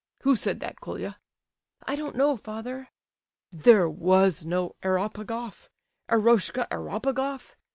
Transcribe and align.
"Who 0.23 0.35
said 0.35 0.61
that, 0.61 0.81
Colia?" 0.81 1.19
"I 1.85 1.95
don't 1.95 2.15
know, 2.15 2.35
father." 2.35 2.87
"There 3.51 3.87
was 3.87 4.43
no 4.47 4.75
Eropegoff? 4.81 5.69
Eroshka 6.09 6.67
Eropegoff?" 6.71 7.55